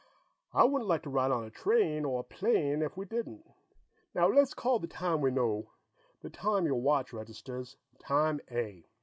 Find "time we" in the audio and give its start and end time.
4.87-5.29